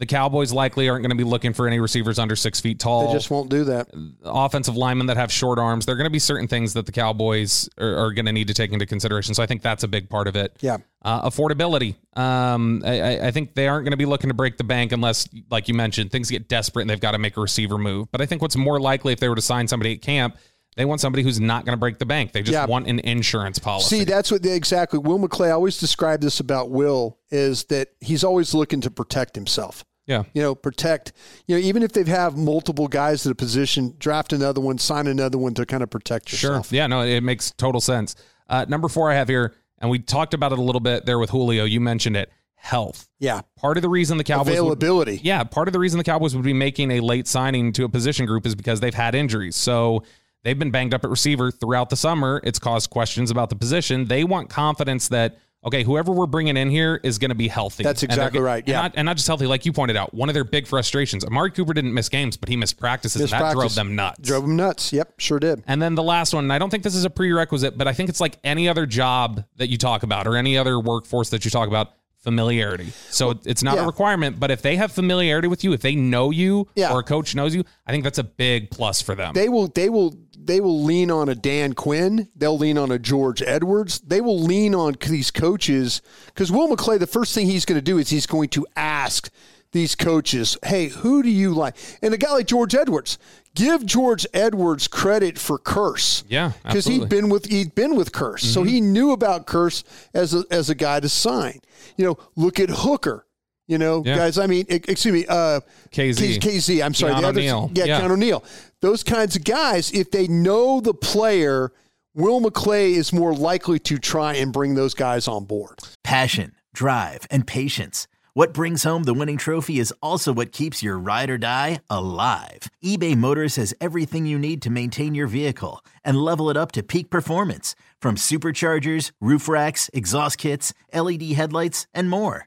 The 0.00 0.06
Cowboys 0.06 0.50
likely 0.52 0.88
aren't 0.88 1.02
going 1.02 1.10
to 1.10 1.16
be 1.16 1.24
looking 1.24 1.52
for 1.52 1.66
any 1.66 1.78
receivers 1.78 2.18
under 2.18 2.34
six 2.34 2.58
feet 2.58 2.78
tall. 2.80 3.08
They 3.08 3.12
just 3.12 3.30
won't 3.30 3.50
do 3.50 3.64
that. 3.64 3.88
offensive 4.24 4.74
linemen 4.74 5.08
that 5.08 5.18
have 5.18 5.30
short 5.30 5.58
arms. 5.58 5.84
There 5.84 5.94
are 5.94 5.98
going 5.98 6.06
to 6.06 6.10
be 6.10 6.18
certain 6.18 6.48
things 6.48 6.72
that 6.72 6.86
the 6.86 6.92
Cowboys 6.92 7.68
are, 7.78 8.06
are 8.06 8.12
going 8.12 8.24
to 8.24 8.32
need 8.32 8.48
to 8.48 8.54
take 8.54 8.72
into 8.72 8.86
consideration. 8.86 9.34
So 9.34 9.42
I 9.42 9.46
think 9.46 9.60
that's 9.60 9.84
a 9.84 9.88
big 9.88 10.08
part 10.08 10.26
of 10.26 10.36
it. 10.36 10.56
Yeah. 10.62 10.78
Uh, 11.02 11.28
affordability. 11.28 11.96
Um, 12.18 12.82
I, 12.84 13.00
I- 13.00 13.26
I 13.26 13.30
think 13.30 13.54
they 13.54 13.68
aren't 13.68 13.84
going 13.84 13.90
to 13.92 13.96
be 13.98 14.06
looking 14.06 14.28
to 14.28 14.34
break 14.34 14.56
the 14.56 14.64
bank 14.64 14.92
unless, 14.92 15.28
like 15.50 15.68
you 15.68 15.74
mentioned, 15.74 16.10
things 16.10 16.30
get 16.30 16.48
desperate 16.48 16.80
and 16.82 16.90
they've 16.90 16.98
got 17.00 17.12
to 17.12 17.18
make 17.18 17.36
a 17.36 17.40
receiver 17.40 17.76
move. 17.78 18.10
But 18.10 18.22
I 18.22 18.26
think 18.26 18.40
what's 18.42 18.56
more 18.56 18.80
likely 18.80 19.12
if 19.12 19.20
they 19.20 19.28
were 19.28 19.36
to 19.36 19.42
sign 19.42 19.68
somebody 19.68 19.92
at 19.94 20.00
camp, 20.02 20.36
they 20.76 20.84
want 20.86 21.00
somebody 21.02 21.22
who's 21.22 21.38
not 21.40 21.66
going 21.66 21.74
to 21.74 21.80
break 21.80 21.98
the 21.98 22.06
bank. 22.06 22.32
They 22.32 22.40
just 22.40 22.52
Yeah. 22.54 22.64
want 22.64 22.86
an 22.86 23.00
insurance 23.00 23.58
policy. 23.58 23.98
See, 23.98 24.04
that's 24.04 24.30
what 24.30 24.42
they, 24.42 24.54
exactly. 24.56 24.98
Will 24.98 25.18
McClay 25.18 25.48
I 25.48 25.50
always 25.50 25.78
described 25.78 26.22
this 26.22 26.40
about 26.40 26.70
Will 26.70 27.18
is 27.30 27.64
that 27.64 27.88
he's 28.00 28.24
always 28.24 28.54
looking 28.54 28.80
to 28.80 28.90
protect 28.90 29.34
himself. 29.36 29.84
Yeah. 30.06 30.24
You 30.34 30.42
know, 30.42 30.54
protect. 30.54 31.12
You 31.46 31.56
know, 31.56 31.60
even 31.62 31.82
if 31.82 31.92
they 31.92 32.04
have 32.04 32.36
multiple 32.36 32.88
guys 32.88 33.26
at 33.26 33.32
a 33.32 33.34
position, 33.34 33.94
draft 33.98 34.32
another 34.32 34.60
one, 34.60 34.78
sign 34.78 35.06
another 35.06 35.38
one 35.38 35.54
to 35.54 35.66
kind 35.66 35.82
of 35.82 35.90
protect 35.90 36.32
yourself. 36.32 36.68
Sure. 36.68 36.76
Yeah, 36.76 36.86
no, 36.86 37.02
it 37.02 37.22
makes 37.22 37.50
total 37.52 37.80
sense. 37.80 38.16
Uh, 38.48 38.64
number 38.68 38.88
four 38.88 39.10
I 39.10 39.14
have 39.14 39.28
here, 39.28 39.54
and 39.78 39.90
we 39.90 39.98
talked 40.00 40.34
about 40.34 40.52
it 40.52 40.58
a 40.58 40.62
little 40.62 40.80
bit 40.80 41.06
there 41.06 41.18
with 41.18 41.30
Julio. 41.30 41.64
You 41.64 41.80
mentioned 41.80 42.16
it 42.16 42.30
health. 42.54 43.08
Yeah. 43.20 43.40
Part 43.56 43.78
of 43.78 43.82
the 43.82 43.88
reason 43.88 44.18
the 44.18 44.24
Cowboys 44.24 44.48
would- 44.48 44.58
Availability. 44.58 45.20
yeah, 45.22 45.44
part 45.44 45.68
of 45.68 45.72
the 45.72 45.78
reason 45.78 45.96
the 45.98 46.04
Cowboys 46.04 46.34
would 46.34 46.44
be 46.44 46.52
making 46.52 46.90
a 46.90 47.00
late 47.00 47.26
signing 47.26 47.72
to 47.74 47.84
a 47.84 47.88
position 47.88 48.26
group 48.26 48.44
is 48.44 48.54
because 48.54 48.80
they've 48.80 48.92
had 48.92 49.14
injuries. 49.14 49.56
So 49.56 50.02
they've 50.42 50.58
been 50.58 50.70
banged 50.70 50.92
up 50.92 51.02
at 51.04 51.08
receiver 51.10 51.50
throughout 51.50 51.88
the 51.88 51.96
summer. 51.96 52.40
It's 52.44 52.58
caused 52.58 52.90
questions 52.90 53.30
about 53.30 53.48
the 53.48 53.56
position. 53.56 54.06
They 54.06 54.24
want 54.24 54.50
confidence 54.50 55.08
that 55.08 55.38
okay, 55.64 55.82
whoever 55.82 56.12
we're 56.12 56.26
bringing 56.26 56.56
in 56.56 56.70
here 56.70 57.00
is 57.02 57.18
going 57.18 57.30
to 57.30 57.34
be 57.34 57.48
healthy. 57.48 57.82
That's 57.82 58.02
exactly 58.02 58.38
go- 58.38 58.44
right, 58.44 58.60
and 58.60 58.68
yeah. 58.68 58.82
not, 58.82 58.92
and 58.96 59.06
not 59.06 59.16
just 59.16 59.26
healthy, 59.26 59.46
like 59.46 59.66
you 59.66 59.72
pointed 59.72 59.96
out. 59.96 60.14
One 60.14 60.28
of 60.28 60.34
their 60.34 60.44
big 60.44 60.66
frustrations: 60.66 61.24
Amari 61.24 61.50
Cooper 61.50 61.74
didn't 61.74 61.94
miss 61.94 62.08
games, 62.08 62.36
but 62.36 62.48
he 62.48 62.56
missed 62.56 62.78
practices, 62.78 63.22
Missed 63.22 63.34
and 63.34 63.42
that 63.42 63.54
drove 63.54 63.74
them 63.74 63.94
nuts. 63.94 64.20
Drove 64.20 64.42
them 64.42 64.56
nuts. 64.56 64.92
Yep, 64.92 65.14
sure 65.18 65.38
did. 65.38 65.62
And 65.66 65.80
then 65.80 65.94
the 65.94 66.02
last 66.02 66.34
one, 66.34 66.44
and 66.44 66.52
I 66.52 66.58
don't 66.58 66.70
think 66.70 66.82
this 66.82 66.94
is 66.94 67.04
a 67.04 67.10
prerequisite, 67.10 67.76
but 67.76 67.86
I 67.88 67.92
think 67.92 68.08
it's 68.08 68.20
like 68.20 68.38
any 68.44 68.68
other 68.68 68.86
job 68.86 69.44
that 69.56 69.68
you 69.68 69.78
talk 69.78 70.02
about 70.02 70.26
or 70.26 70.36
any 70.36 70.56
other 70.56 70.78
workforce 70.78 71.30
that 71.30 71.44
you 71.44 71.50
talk 71.50 71.68
about 71.68 71.92
familiarity. 72.20 72.92
So 73.08 73.40
it's 73.44 73.62
not 73.62 73.76
yeah. 73.76 73.84
a 73.84 73.86
requirement, 73.86 74.38
but 74.38 74.50
if 74.50 74.60
they 74.60 74.76
have 74.76 74.92
familiarity 74.92 75.48
with 75.48 75.64
you, 75.64 75.72
if 75.72 75.80
they 75.80 75.94
know 75.94 76.30
you 76.30 76.68
Yeah. 76.74 76.92
or 76.92 77.00
a 77.00 77.02
coach 77.02 77.34
knows 77.34 77.54
you, 77.54 77.64
I 77.86 77.92
think 77.92 78.04
that's 78.04 78.18
a 78.18 78.24
big 78.24 78.70
plus 78.70 79.00
for 79.00 79.14
them. 79.14 79.32
They 79.32 79.48
will 79.48 79.68
they 79.68 79.88
will 79.88 80.14
they 80.44 80.60
will 80.60 80.82
lean 80.82 81.10
on 81.10 81.28
a 81.28 81.34
Dan 81.34 81.74
Quinn. 81.74 82.28
They'll 82.34 82.58
lean 82.58 82.78
on 82.78 82.90
a 82.90 82.98
George 82.98 83.42
Edwards. 83.42 84.00
They 84.00 84.20
will 84.20 84.38
lean 84.38 84.74
on 84.74 84.96
these 85.00 85.30
coaches 85.30 86.02
because 86.26 86.50
Will 86.50 86.68
McClay. 86.68 86.98
The 86.98 87.06
first 87.06 87.34
thing 87.34 87.46
he's 87.46 87.64
going 87.64 87.78
to 87.78 87.82
do 87.82 87.98
is 87.98 88.08
he's 88.08 88.26
going 88.26 88.48
to 88.50 88.66
ask 88.76 89.30
these 89.72 89.94
coaches, 89.94 90.56
"Hey, 90.64 90.88
who 90.88 91.22
do 91.22 91.30
you 91.30 91.52
like?" 91.52 91.76
And 92.02 92.14
a 92.14 92.18
guy 92.18 92.32
like 92.32 92.46
George 92.46 92.74
Edwards, 92.74 93.18
give 93.54 93.84
George 93.84 94.26
Edwards 94.32 94.88
credit 94.88 95.38
for 95.38 95.58
Kearse. 95.58 96.24
Yeah, 96.28 96.52
because 96.64 96.86
he'd 96.86 97.08
been 97.08 97.28
with 97.28 97.46
he'd 97.46 97.74
been 97.74 97.96
with 97.96 98.12
Kearse, 98.12 98.40
so 98.40 98.60
mm-hmm. 98.60 98.68
he 98.68 98.80
knew 98.80 99.12
about 99.12 99.46
Kearse 99.46 99.84
as 100.14 100.34
a 100.34 100.44
as 100.50 100.70
a 100.70 100.74
guy 100.74 101.00
to 101.00 101.08
sign. 101.08 101.60
You 101.96 102.06
know, 102.06 102.18
look 102.36 102.58
at 102.58 102.70
Hooker. 102.70 103.26
You 103.70 103.78
know, 103.78 104.02
Yeah. 104.04 104.16
guys. 104.16 104.36
I 104.36 104.46
mean, 104.48 104.66
excuse 104.68 105.14
me. 105.14 105.24
Uh, 105.28 105.60
KZ. 105.92 106.38
KZ. 106.40 106.82
I'm 106.84 106.92
sorry. 106.92 107.12
Keon 107.12 107.22
the 107.22 107.28
other, 107.28 107.38
O'Neal. 107.40 107.70
yeah, 107.72 107.84
Yeah. 107.84 108.00
Keanu 108.00 108.18
Neal. 108.18 108.42
Those 108.80 109.04
kinds 109.04 109.36
of 109.36 109.44
guys, 109.44 109.92
if 109.92 110.10
they 110.10 110.26
know 110.26 110.80
the 110.80 110.92
player, 110.92 111.70
Will 112.12 112.40
McClay 112.40 112.94
is 112.96 113.12
more 113.12 113.32
likely 113.32 113.78
to 113.78 113.96
try 113.98 114.34
and 114.34 114.52
bring 114.52 114.74
those 114.74 114.92
guys 114.94 115.28
on 115.28 115.44
board. 115.44 115.78
Passion, 116.02 116.52
drive, 116.74 117.28
and 117.30 117.46
patience. 117.46 118.08
What 118.34 118.52
brings 118.52 118.82
home 118.82 119.04
the 119.04 119.14
winning 119.14 119.36
trophy 119.38 119.78
is 119.78 119.92
also 120.02 120.32
what 120.32 120.50
keeps 120.50 120.82
your 120.82 120.98
ride 120.98 121.30
or 121.30 121.38
die 121.38 121.78
alive. 121.88 122.68
eBay 122.84 123.16
Motors 123.16 123.54
has 123.56 123.72
everything 123.80 124.26
you 124.26 124.38
need 124.38 124.62
to 124.62 124.70
maintain 124.70 125.14
your 125.14 125.26
vehicle 125.28 125.84
and 126.04 126.16
level 126.16 126.50
it 126.50 126.56
up 126.56 126.72
to 126.72 126.82
peak 126.82 127.08
performance 127.10 127.76
from 128.02 128.16
superchargers, 128.16 129.12
roof 129.20 129.48
racks, 129.48 129.88
exhaust 129.92 130.38
kits, 130.38 130.72
LED 130.92 131.32
headlights, 131.34 131.86
and 131.94 132.10
more. 132.10 132.46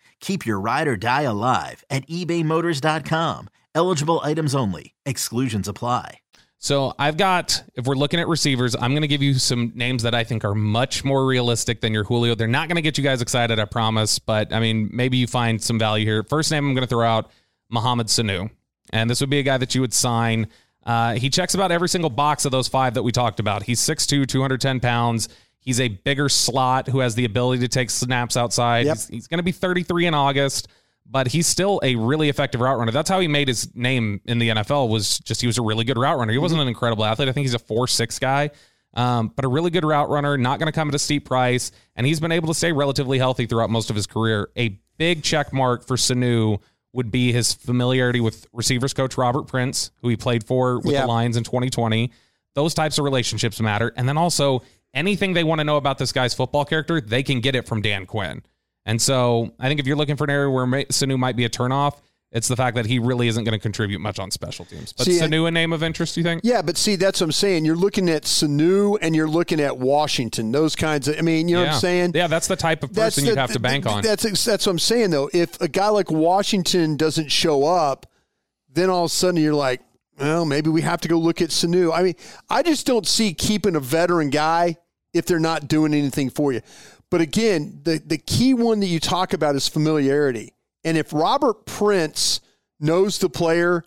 Keep 0.21 0.45
your 0.45 0.59
ride 0.59 0.87
or 0.87 0.95
die 0.95 1.23
alive 1.23 1.83
at 1.89 2.07
ebaymotors.com. 2.07 3.49
Eligible 3.75 4.21
items 4.23 4.55
only. 4.55 4.93
Exclusions 5.05 5.67
apply. 5.67 6.19
So 6.63 6.93
I've 6.99 7.17
got, 7.17 7.63
if 7.73 7.87
we're 7.87 7.95
looking 7.95 8.19
at 8.19 8.27
receivers, 8.27 8.75
I'm 8.75 8.91
going 8.91 9.01
to 9.01 9.07
give 9.07 9.23
you 9.23 9.33
some 9.33 9.71
names 9.73 10.03
that 10.03 10.13
I 10.13 10.23
think 10.23 10.45
are 10.45 10.53
much 10.53 11.03
more 11.03 11.25
realistic 11.25 11.81
than 11.81 11.91
your 11.91 12.03
Julio. 12.03 12.35
They're 12.35 12.47
not 12.47 12.67
going 12.67 12.75
to 12.75 12.83
get 12.83 12.99
you 12.99 13.03
guys 13.03 13.19
excited, 13.19 13.57
I 13.57 13.65
promise. 13.65 14.19
But 14.19 14.53
I 14.53 14.59
mean, 14.59 14.87
maybe 14.93 15.17
you 15.17 15.25
find 15.25 15.59
some 15.61 15.79
value 15.79 16.05
here. 16.05 16.21
First 16.21 16.51
name 16.51 16.67
I'm 16.67 16.75
going 16.75 16.85
to 16.85 16.87
throw 16.87 17.07
out, 17.07 17.31
Mohamed 17.69 18.07
Sanu. 18.07 18.51
And 18.93 19.09
this 19.09 19.21
would 19.21 19.29
be 19.31 19.39
a 19.39 19.43
guy 19.43 19.57
that 19.57 19.73
you 19.73 19.81
would 19.81 19.93
sign. 19.93 20.49
Uh, 20.85 21.15
he 21.15 21.31
checks 21.31 21.55
about 21.55 21.71
every 21.71 21.89
single 21.89 22.11
box 22.11 22.45
of 22.45 22.51
those 22.51 22.67
five 22.67 22.93
that 22.93 23.01
we 23.01 23.11
talked 23.11 23.39
about. 23.39 23.63
He's 23.63 23.79
6'2, 23.79 24.27
210 24.27 24.79
pounds. 24.81 25.29
He's 25.61 25.79
a 25.79 25.87
bigger 25.87 26.27
slot 26.27 26.87
who 26.89 26.99
has 26.99 27.15
the 27.15 27.25
ability 27.25 27.61
to 27.61 27.67
take 27.67 27.89
snaps 27.89 28.35
outside. 28.35 28.85
Yep. 28.87 28.95
He's, 28.97 29.07
he's 29.07 29.27
going 29.27 29.37
to 29.39 29.43
be 29.43 29.51
33 29.53 30.07
in 30.07 30.13
August. 30.13 30.67
but 31.09 31.27
he's 31.27 31.45
still 31.47 31.79
a 31.83 31.95
really 31.95 32.29
effective 32.29 32.61
route 32.61 32.77
runner. 32.79 32.91
That's 32.91 33.09
how 33.09 33.19
he 33.19 33.27
made 33.27 33.47
his 33.47 33.73
name 33.75 34.21
in 34.25 34.39
the 34.39 34.49
NFL 34.49 34.89
was 34.89 35.19
just 35.19 35.41
he 35.41 35.47
was 35.47 35.57
a 35.57 35.61
really 35.61 35.83
good 35.83 35.97
route 35.97 36.17
runner. 36.17 36.31
He 36.31 36.37
wasn't 36.39 36.61
an 36.61 36.67
incredible 36.67 37.03
athlete. 37.05 37.27
I 37.29 37.31
think 37.33 37.43
he's 37.45 37.53
a 37.53 37.59
four 37.59 37.87
six 37.87 38.17
guy, 38.17 38.49
um, 38.93 39.31
but 39.35 39.43
a 39.45 39.47
really 39.47 39.69
good 39.71 39.83
route 39.85 40.09
runner. 40.09 40.37
Not 40.37 40.57
going 40.59 40.67
to 40.67 40.71
come 40.71 40.87
at 40.89 40.95
a 40.95 40.99
steep 40.99 41.25
price, 41.25 41.71
and 41.95 42.07
he's 42.07 42.19
been 42.19 42.31
able 42.31 42.47
to 42.47 42.53
stay 42.53 42.71
relatively 42.71 43.17
healthy 43.17 43.45
throughout 43.45 43.69
most 43.69 43.89
of 43.89 43.95
his 43.95 44.07
career. 44.07 44.49
A 44.57 44.79
big 44.97 45.21
check 45.23 45.51
mark 45.53 45.85
for 45.85 45.97
Sanu 45.97 46.59
would 46.93 47.11
be 47.11 47.31
his 47.31 47.53
familiarity 47.53 48.19
with 48.21 48.47
receivers 48.53 48.93
coach 48.93 49.17
Robert 49.17 49.43
Prince, 49.47 49.91
who 50.01 50.07
he 50.09 50.15
played 50.17 50.45
for 50.45 50.77
with 50.79 50.93
Yeah. 50.93 51.01
the 51.01 51.07
Lions 51.07 51.35
in 51.37 51.43
2020. 51.43 52.11
Those 52.53 52.73
types 52.73 52.97
of 52.97 53.05
relationships 53.05 53.59
matter, 53.61 53.93
and 53.97 54.07
then 54.09 54.17
also 54.17 54.61
anything 54.93 55.33
they 55.33 55.43
want 55.43 55.59
to 55.59 55.63
know 55.63 55.77
about 55.77 55.97
this 55.97 56.11
guy's 56.11 56.33
football 56.33 56.65
character, 56.65 57.01
they 57.01 57.23
can 57.23 57.39
get 57.39 57.55
it 57.55 57.67
from 57.67 57.81
Dan 57.81 58.05
Quinn. 58.05 58.43
And 58.85 59.01
so 59.01 59.53
I 59.59 59.67
think 59.67 59.79
if 59.79 59.87
you're 59.87 59.97
looking 59.97 60.15
for 60.15 60.23
an 60.23 60.29
area 60.29 60.49
where 60.49 60.65
Sanu 60.65 61.17
might 61.17 61.35
be 61.35 61.45
a 61.45 61.49
turnoff, 61.49 61.97
it's 62.31 62.47
the 62.47 62.55
fact 62.55 62.75
that 62.77 62.85
he 62.85 62.97
really 62.97 63.27
isn't 63.27 63.43
going 63.43 63.53
to 63.53 63.59
contribute 63.59 63.99
much 63.99 64.17
on 64.17 64.31
special 64.31 64.63
teams. 64.63 64.93
But 64.93 65.05
See, 65.05 65.19
Sanu 65.19 65.47
a 65.47 65.51
name 65.51 65.73
of 65.73 65.83
interest, 65.83 66.15
do 66.15 66.21
you 66.21 66.23
think? 66.23 66.41
Yeah, 66.45 66.61
but 66.61 66.77
see, 66.77 66.95
that's 66.95 67.19
what 67.19 67.25
I'm 67.25 67.31
saying. 67.33 67.65
You're 67.65 67.75
looking 67.75 68.09
at 68.09 68.23
Sanu 68.23 68.97
and 69.01 69.13
you're 69.13 69.27
looking 69.27 69.59
at 69.59 69.77
Washington. 69.77 70.51
Those 70.51 70.75
kinds 70.75 71.09
of. 71.09 71.17
I 71.17 71.21
mean, 71.21 71.49
you 71.49 71.55
know 71.55 71.63
what 71.63 71.73
I'm 71.73 71.79
saying? 71.79 72.11
Yeah, 72.15 72.27
that's 72.27 72.47
the 72.47 72.55
type 72.55 72.83
of 72.83 72.93
person 72.93 73.25
you 73.25 73.35
have 73.35 73.51
to 73.51 73.59
bank 73.59 73.85
on. 73.85 74.01
That's 74.01 74.23
that's 74.23 74.65
what 74.65 74.71
I'm 74.71 74.79
saying 74.79 75.09
though. 75.09 75.29
If 75.33 75.59
a 75.59 75.67
guy 75.67 75.89
like 75.89 76.09
Washington 76.09 76.95
doesn't 76.95 77.29
show 77.31 77.65
up, 77.65 78.05
then 78.69 78.89
all 78.89 79.03
of 79.03 79.11
a 79.11 79.13
sudden 79.13 79.41
you're 79.41 79.53
like, 79.53 79.81
well, 80.19 80.45
maybe 80.45 80.69
we 80.69 80.81
have 80.81 81.01
to 81.01 81.07
go 81.07 81.17
look 81.17 81.41
at 81.41 81.49
Sanu. 81.49 81.91
I 81.93 82.03
mean, 82.03 82.15
I 82.49 82.63
just 82.63 82.85
don't 82.85 83.07
see 83.07 83.33
keeping 83.33 83.75
a 83.75 83.79
veteran 83.79 84.29
guy 84.29 84.77
if 85.13 85.25
they're 85.25 85.39
not 85.39 85.67
doing 85.67 85.93
anything 85.93 86.29
for 86.29 86.53
you. 86.53 86.61
But 87.09 87.21
again, 87.21 87.81
the 87.83 88.01
the 88.05 88.17
key 88.17 88.53
one 88.53 88.79
that 88.81 88.87
you 88.87 88.99
talk 88.99 89.33
about 89.33 89.55
is 89.55 89.67
familiarity. 89.67 90.53
And 90.83 90.97
if 90.97 91.11
Robert 91.13 91.65
Prince 91.65 92.39
knows 92.79 93.17
the 93.19 93.29
player, 93.29 93.83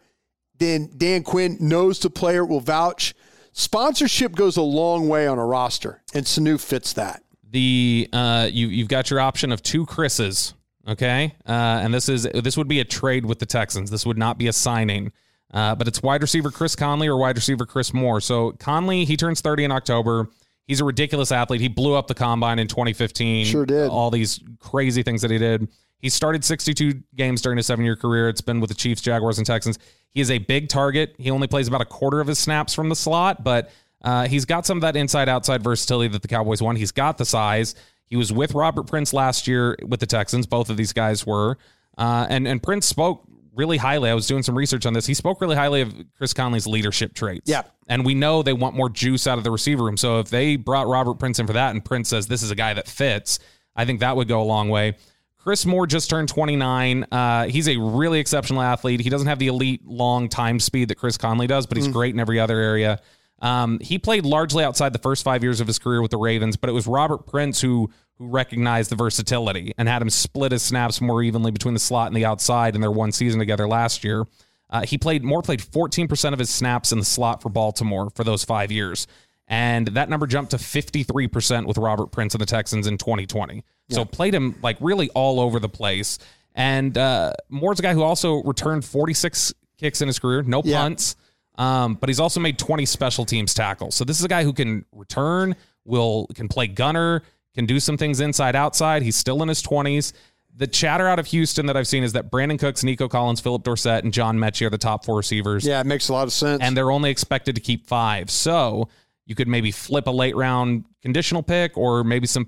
then 0.58 0.90
Dan 0.96 1.22
Quinn 1.22 1.56
knows 1.60 1.98
the 1.98 2.10
player 2.10 2.44
will 2.44 2.60
vouch. 2.60 3.14
Sponsorship 3.52 4.34
goes 4.34 4.56
a 4.56 4.62
long 4.62 5.08
way 5.08 5.26
on 5.26 5.38
a 5.38 5.44
roster, 5.46 6.02
and 6.12 6.24
Sanu 6.26 6.60
fits 6.60 6.92
that. 6.94 7.22
the 7.50 8.08
uh, 8.12 8.48
you 8.52 8.66
you've 8.68 8.88
got 8.88 9.10
your 9.10 9.20
option 9.20 9.52
of 9.52 9.62
two 9.62 9.86
Chris's, 9.86 10.54
okay, 10.88 11.34
uh, 11.46 11.80
and 11.82 11.94
this 11.94 12.08
is 12.08 12.24
this 12.24 12.56
would 12.56 12.68
be 12.68 12.80
a 12.80 12.84
trade 12.84 13.24
with 13.24 13.38
the 13.38 13.46
Texans. 13.46 13.90
This 13.90 14.04
would 14.04 14.18
not 14.18 14.38
be 14.38 14.48
a 14.48 14.52
signing, 14.52 15.12
uh, 15.54 15.74
but 15.74 15.88
it's 15.88 16.02
wide 16.02 16.20
receiver 16.20 16.50
Chris 16.50 16.76
Conley 16.76 17.08
or 17.08 17.16
wide 17.16 17.36
receiver 17.36 17.64
Chris 17.64 17.94
Moore. 17.94 18.20
So 18.20 18.52
Conley, 18.52 19.06
he 19.06 19.16
turns 19.16 19.40
thirty 19.40 19.64
in 19.64 19.72
October. 19.72 20.28
He's 20.66 20.80
a 20.80 20.84
ridiculous 20.84 21.30
athlete. 21.30 21.60
He 21.60 21.68
blew 21.68 21.94
up 21.94 22.06
the 22.06 22.14
combine 22.14 22.58
in 22.58 22.68
2015. 22.68 23.46
Sure 23.46 23.66
did. 23.66 23.90
All 23.90 24.10
these 24.10 24.40
crazy 24.60 25.02
things 25.02 25.20
that 25.22 25.30
he 25.30 25.38
did. 25.38 25.68
He 25.98 26.08
started 26.08 26.44
62 26.44 27.02
games 27.14 27.42
during 27.42 27.56
his 27.56 27.66
seven 27.66 27.84
year 27.84 27.96
career. 27.96 28.28
It's 28.28 28.40
been 28.40 28.60
with 28.60 28.68
the 28.68 28.74
Chiefs, 28.74 29.00
Jaguars, 29.02 29.38
and 29.38 29.46
Texans. 29.46 29.78
He 30.10 30.20
is 30.20 30.30
a 30.30 30.38
big 30.38 30.68
target. 30.68 31.14
He 31.18 31.30
only 31.30 31.48
plays 31.48 31.68
about 31.68 31.80
a 31.80 31.86
quarter 31.86 32.20
of 32.20 32.26
his 32.26 32.38
snaps 32.38 32.72
from 32.74 32.88
the 32.88 32.96
slot, 32.96 33.44
but 33.44 33.70
uh, 34.02 34.28
he's 34.28 34.44
got 34.44 34.66
some 34.66 34.78
of 34.78 34.82
that 34.82 34.96
inside 34.96 35.28
outside 35.28 35.62
versatility 35.62 36.08
that 36.08 36.22
the 36.22 36.28
Cowboys 36.28 36.62
want. 36.62 36.78
He's 36.78 36.92
got 36.92 37.18
the 37.18 37.24
size. 37.24 37.74
He 38.06 38.16
was 38.16 38.32
with 38.32 38.54
Robert 38.54 38.84
Prince 38.84 39.12
last 39.12 39.46
year 39.48 39.76
with 39.86 40.00
the 40.00 40.06
Texans. 40.06 40.46
Both 40.46 40.70
of 40.70 40.76
these 40.76 40.92
guys 40.92 41.26
were. 41.26 41.58
Uh, 41.96 42.26
and, 42.28 42.46
and 42.46 42.62
Prince 42.62 42.86
spoke 42.86 43.24
really 43.54 43.76
highly. 43.76 44.10
I 44.10 44.14
was 44.14 44.26
doing 44.26 44.42
some 44.42 44.56
research 44.56 44.86
on 44.86 44.92
this. 44.92 45.06
He 45.06 45.14
spoke 45.14 45.40
really 45.40 45.56
highly 45.56 45.80
of 45.80 45.94
Chris 46.16 46.32
Conley's 46.32 46.66
leadership 46.66 47.14
traits. 47.14 47.48
Yeah. 47.48 47.62
And 47.88 48.04
we 48.04 48.14
know 48.14 48.42
they 48.42 48.52
want 48.52 48.74
more 48.74 48.88
juice 48.88 49.26
out 49.26 49.38
of 49.38 49.44
the 49.44 49.50
receiver 49.50 49.84
room. 49.84 49.96
So 49.96 50.20
if 50.20 50.28
they 50.28 50.56
brought 50.56 50.86
Robert 50.86 51.14
Prince 51.14 51.38
in 51.38 51.46
for 51.46 51.52
that 51.54 51.70
and 51.70 51.84
Prince 51.84 52.08
says 52.08 52.26
this 52.26 52.42
is 52.42 52.50
a 52.50 52.54
guy 52.54 52.74
that 52.74 52.88
fits, 52.88 53.38
I 53.76 53.84
think 53.84 54.00
that 54.00 54.16
would 54.16 54.28
go 54.28 54.40
a 54.40 54.44
long 54.44 54.68
way. 54.68 54.96
Chris 55.38 55.66
Moore 55.66 55.86
just 55.86 56.08
turned 56.08 56.28
29. 56.30 57.04
Uh, 57.12 57.46
he's 57.48 57.68
a 57.68 57.76
really 57.76 58.18
exceptional 58.18 58.62
athlete. 58.62 59.00
He 59.00 59.10
doesn't 59.10 59.28
have 59.28 59.38
the 59.38 59.48
elite 59.48 59.86
long 59.86 60.30
time 60.30 60.58
speed 60.58 60.88
that 60.88 60.94
Chris 60.94 61.18
Conley 61.18 61.46
does, 61.46 61.66
but 61.66 61.76
he's 61.76 61.88
great 61.88 62.14
in 62.14 62.20
every 62.20 62.40
other 62.40 62.58
area. 62.58 63.00
Um, 63.42 63.78
he 63.80 63.98
played 63.98 64.24
largely 64.24 64.64
outside 64.64 64.94
the 64.94 64.98
first 64.98 65.22
five 65.22 65.42
years 65.42 65.60
of 65.60 65.66
his 65.66 65.78
career 65.78 66.00
with 66.00 66.10
the 66.10 66.16
Ravens, 66.16 66.56
but 66.56 66.70
it 66.70 66.72
was 66.72 66.86
Robert 66.86 67.26
Prince 67.26 67.60
who 67.60 67.90
who 68.18 68.28
recognized 68.28 68.90
the 68.90 68.96
versatility 68.96 69.72
and 69.76 69.88
had 69.88 70.00
him 70.02 70.10
split 70.10 70.52
his 70.52 70.62
snaps 70.62 71.00
more 71.00 71.22
evenly 71.22 71.50
between 71.50 71.74
the 71.74 71.80
slot 71.80 72.06
and 72.08 72.16
the 72.16 72.24
outside 72.24 72.74
in 72.74 72.80
their 72.80 72.90
one 72.92 73.12
season 73.12 73.38
together 73.40 73.66
last 73.66 74.04
year. 74.04 74.24
Uh, 74.70 74.82
he 74.86 74.96
played 74.98 75.22
more 75.24 75.42
played 75.42 75.60
14% 75.60 76.32
of 76.32 76.38
his 76.38 76.50
snaps 76.50 76.92
in 76.92 76.98
the 76.98 77.04
slot 77.04 77.42
for 77.42 77.48
Baltimore 77.48 78.10
for 78.10 78.24
those 78.24 78.44
five 78.44 78.70
years. 78.72 79.06
And 79.46 79.88
that 79.88 80.08
number 80.08 80.26
jumped 80.26 80.52
to 80.52 80.56
53% 80.56 81.66
with 81.66 81.76
Robert 81.76 82.06
Prince 82.08 82.34
and 82.34 82.40
the 82.40 82.46
Texans 82.46 82.86
in 82.86 82.96
2020. 82.98 83.62
So 83.90 84.04
played 84.04 84.34
him 84.34 84.54
like 84.62 84.78
really 84.80 85.10
all 85.10 85.38
over 85.38 85.60
the 85.60 85.68
place. 85.68 86.18
And 86.54 86.96
uh, 86.96 87.32
Moore's 87.50 87.78
a 87.78 87.82
guy 87.82 87.92
who 87.94 88.02
also 88.02 88.42
returned 88.42 88.84
46 88.84 89.52
kicks 89.76 90.00
in 90.00 90.08
his 90.08 90.18
career, 90.18 90.42
no 90.42 90.62
Yeah. 90.64 90.80
punts. 90.80 91.16
Um, 91.56 91.94
but 91.94 92.08
he's 92.08 92.20
also 92.20 92.40
made 92.40 92.58
20 92.58 92.86
special 92.86 93.24
teams 93.24 93.54
tackles. 93.54 93.94
So 93.94 94.04
this 94.04 94.18
is 94.18 94.24
a 94.24 94.28
guy 94.28 94.42
who 94.44 94.52
can 94.52 94.84
return, 94.92 95.54
will 95.84 96.26
can 96.34 96.48
play 96.48 96.66
gunner, 96.66 97.22
can 97.54 97.66
do 97.66 97.78
some 97.80 97.96
things 97.96 98.20
inside 98.20 98.56
outside. 98.56 99.02
He's 99.02 99.16
still 99.16 99.42
in 99.42 99.48
his 99.48 99.62
20s. 99.62 100.12
The 100.56 100.66
chatter 100.68 101.08
out 101.08 101.18
of 101.18 101.26
Houston 101.26 101.66
that 101.66 101.76
I've 101.76 101.88
seen 101.88 102.04
is 102.04 102.12
that 102.12 102.30
Brandin 102.30 102.58
Cooks, 102.58 102.84
Nico 102.84 103.08
Collins, 103.08 103.40
Phillip 103.40 103.64
Dorsett, 103.64 104.04
and 104.04 104.12
John 104.12 104.38
Metchie 104.38 104.66
are 104.66 104.70
the 104.70 104.78
top 104.78 105.04
four 105.04 105.16
receivers 105.16 105.66
Yeah, 105.66 105.80
it 105.80 105.86
makes 105.86 106.08
a 106.08 106.12
lot 106.12 106.24
of 106.28 106.32
sense. 106.32 106.62
and 106.62 106.76
they're 106.76 106.90
only 106.92 107.10
expected 107.10 107.54
to 107.56 107.60
keep 107.60 107.86
five. 107.86 108.30
So 108.30 108.88
you 109.26 109.34
could 109.34 109.48
maybe 109.48 109.72
flip 109.72 110.06
a 110.06 110.10
late 110.12 110.36
round 110.36 110.84
conditional 111.02 111.42
pick 111.42 111.76
or 111.76 112.04
maybe 112.04 112.26
some 112.28 112.46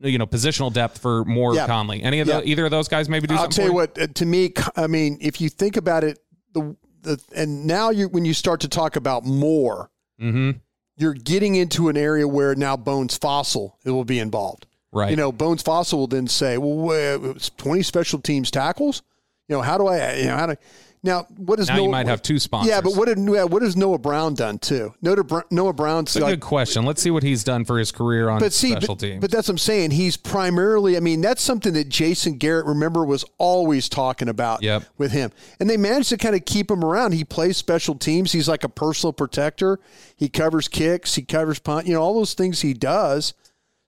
you 0.00 0.18
know 0.18 0.26
positional 0.26 0.72
depth 0.72 0.98
for 0.98 1.24
Moore 1.24 1.54
Yeah. 1.56 1.66
Conley. 1.66 2.00
Any 2.02 2.20
of 2.20 2.28
Yeah. 2.28 2.40
the, 2.40 2.48
either 2.48 2.64
of 2.66 2.70
those 2.70 2.86
guys 2.86 3.08
maybe 3.08 3.26
do 3.26 3.34
I'll 3.34 3.40
something. 3.50 3.56
tell 3.56 3.66
you 3.66 3.72
what. 3.74 3.98
uh, 4.00 4.06
To 4.06 4.24
me, 4.26 4.52
I 4.76 4.86
mean, 4.86 5.18
if 5.20 5.40
you 5.40 5.48
think 5.48 5.76
about 5.76 6.04
it, 6.04 6.20
the 6.52 6.76
the 7.02 7.20
and 7.34 7.66
now 7.66 7.90
you 7.90 8.06
when 8.08 8.24
you 8.24 8.34
start 8.34 8.60
to 8.60 8.68
talk 8.68 8.94
about 8.94 9.24
Moore, 9.24 9.90
Mm-hmm. 10.20 10.58
You're 10.98 11.14
getting 11.14 11.54
into 11.54 11.88
an 11.88 11.96
area 11.96 12.26
where 12.26 12.54
now 12.54 12.76
Bones 12.76 13.18
Fassel 13.18 13.72
it 13.84 13.90
will 13.90 14.04
be 14.04 14.18
involved. 14.18 14.66
Right. 14.92 15.10
You 15.10 15.16
know, 15.16 15.32
Bones 15.32 15.62
Fassel 15.62 15.94
will 15.94 16.06
then 16.06 16.26
say, 16.26 16.58
"Well, 16.58 17.30
it's 17.30 17.50
twenty 17.50 17.82
special 17.82 18.20
teams 18.20 18.50
tackles. 18.50 19.02
You 19.48 19.56
know, 19.56 19.62
how 19.62 19.78
do 19.78 19.86
I? 19.86 20.14
You 20.14 20.24
know, 20.26 20.36
how 20.36 20.46
do?" 20.46 20.56
Now, 21.02 21.26
what 21.36 21.60
is 21.60 21.68
Now 21.68 21.76
you 21.76 21.82
Noah, 21.82 21.90
might 21.90 22.06
have 22.06 22.22
two 22.22 22.38
sponsors. 22.38 22.70
Yeah, 22.70 22.80
but 22.80 22.96
what 22.96 23.06
did 23.06 23.18
what 23.18 23.62
has 23.62 23.76
Noah 23.76 23.98
Brown 23.98 24.34
done 24.34 24.58
too? 24.58 24.94
Noah, 25.00 25.44
Noah 25.50 25.72
Brown's 25.72 26.14
It's 26.14 26.24
a 26.24 26.28
good 26.28 26.40
question. 26.40 26.84
Let's 26.84 27.00
see 27.00 27.10
what 27.10 27.22
he's 27.22 27.44
done 27.44 27.64
for 27.64 27.78
his 27.78 27.92
career 27.92 28.28
on 28.28 28.40
but 28.40 28.52
see, 28.52 28.72
special 28.72 28.96
but, 28.96 29.00
teams. 29.00 29.20
but 29.20 29.30
that's 29.30 29.48
what 29.48 29.54
I'm 29.54 29.58
saying. 29.58 29.92
He's 29.92 30.16
primarily, 30.16 30.96
I 30.96 31.00
mean, 31.00 31.20
that's 31.20 31.42
something 31.42 31.72
that 31.74 31.88
Jason 31.88 32.36
Garrett, 32.36 32.66
remember, 32.66 33.04
was 33.04 33.24
always 33.38 33.88
talking 33.88 34.28
about 34.28 34.62
Yep. 34.62 34.84
with 34.98 35.12
him. 35.12 35.30
And 35.60 35.70
they 35.70 35.76
managed 35.76 36.08
to 36.08 36.16
kind 36.16 36.34
of 36.34 36.44
keep 36.44 36.70
him 36.70 36.84
around. 36.84 37.12
He 37.12 37.24
plays 37.24 37.56
special 37.56 37.94
teams. 37.94 38.32
He's 38.32 38.48
like 38.48 38.64
a 38.64 38.68
personal 38.68 39.12
protector. 39.12 39.78
He 40.16 40.28
covers 40.28 40.66
kicks. 40.68 41.14
He 41.14 41.22
covers 41.22 41.58
punt. 41.58 41.86
You 41.86 41.94
know, 41.94 42.02
all 42.02 42.14
those 42.14 42.34
things 42.34 42.60
he 42.62 42.74
does. 42.74 43.34